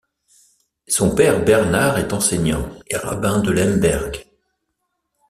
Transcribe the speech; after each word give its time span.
Son 0.87 1.13
père 1.13 1.45
Bernard 1.45 1.99
est 1.99 2.11
enseignant 2.11 2.67
et 2.87 2.97
rabbin 2.97 3.37
de 3.37 3.51
Lemberg. 3.51 4.25